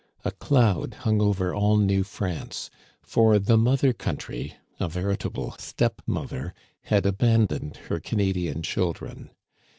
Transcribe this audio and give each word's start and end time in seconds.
A 0.25 0.31
cloud 0.31 0.95
hung 1.01 1.21
over 1.21 1.53
all 1.53 1.77
New 1.77 2.01
France, 2.03 2.71
for 3.03 3.37
the 3.37 3.55
mother 3.55 3.93
country, 3.93 4.55
a 4.79 4.89
veritable 4.89 5.53
step 5.59 6.01
mother, 6.07 6.55
had 6.85 7.05
abandoned 7.05 7.77
her 7.87 7.99
Canadian 7.99 8.63
children. 8.63 9.29